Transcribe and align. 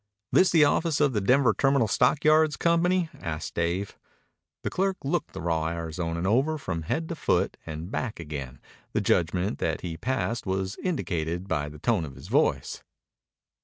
"This 0.31 0.49
the 0.49 0.65
office 0.65 0.99
of 0.99 1.13
the 1.13 1.21
Denver 1.21 1.53
Terminal 1.55 1.87
Stockyards 1.87 2.57
Company?" 2.57 3.09
asked 3.19 3.53
Dave. 3.53 3.99
The 4.63 4.71
clerk 4.71 4.97
looked 5.03 5.33
the 5.35 5.41
raw 5.41 5.67
Arizonan 5.69 6.25
over 6.25 6.57
from 6.57 6.81
head 6.81 7.07
to 7.09 7.15
foot 7.15 7.55
and 7.67 7.91
back 7.91 8.19
again. 8.19 8.57
The 8.93 9.01
judgment 9.01 9.59
that 9.59 9.81
he 9.81 9.97
passed 9.97 10.47
was 10.47 10.75
indicated 10.83 11.47
by 11.47 11.69
the 11.69 11.77
tone 11.77 12.03
of 12.03 12.15
his 12.15 12.29
voice. 12.29 12.81